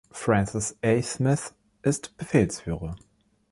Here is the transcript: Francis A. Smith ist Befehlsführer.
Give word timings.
Francis 0.11 0.73
A. 0.81 0.99
Smith 1.01 1.53
ist 1.83 2.17
Befehlsführer. 2.17 2.95